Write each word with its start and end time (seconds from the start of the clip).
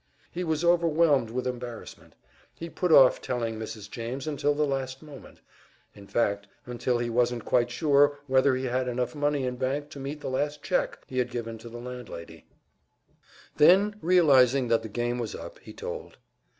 He 0.31 0.43
was 0.43 0.65
overwhelmed 0.65 1.29
with 1.29 1.45
embarrassment; 1.45 2.15
he 2.55 2.71
put 2.71 2.91
off 2.91 3.21
telling 3.21 3.59
Mrs. 3.59 3.87
James 3.87 4.25
until 4.25 4.55
the 4.55 4.65
last 4.65 5.03
moment 5.03 5.41
in 5.93 6.07
fact, 6.07 6.47
until 6.65 6.97
he 6.97 7.07
wasn't 7.07 7.45
quite 7.45 7.69
sure 7.69 8.17
whether 8.25 8.55
he 8.55 8.65
had 8.65 8.87
enough 8.87 9.13
money 9.13 9.45
in 9.45 9.57
bank 9.57 9.89
to 9.91 9.99
meet 9.99 10.21
the 10.21 10.27
last 10.27 10.63
check 10.63 10.97
he 11.05 11.19
had 11.19 11.29
given 11.29 11.59
to 11.59 11.69
the 11.69 11.77
landlady. 11.77 12.47
Then, 13.57 13.93
realizing 14.01 14.69
that 14.69 14.81
the 14.81 14.89
game 14.89 15.19
was 15.19 15.35
up, 15.35 15.59
he 15.59 15.71
told. 15.71 16.17